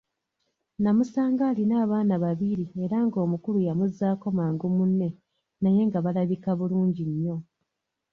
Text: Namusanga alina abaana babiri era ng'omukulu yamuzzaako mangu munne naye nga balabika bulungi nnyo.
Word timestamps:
Namusanga 0.81 1.41
alina 1.51 1.75
abaana 1.85 2.15
babiri 2.23 2.65
era 2.83 2.97
ng'omukulu 3.05 3.59
yamuzzaako 3.67 4.27
mangu 4.37 4.67
munne 4.75 5.09
naye 5.61 5.81
nga 5.87 5.99
balabika 6.05 6.51
bulungi 6.59 7.03
nnyo. 7.11 7.35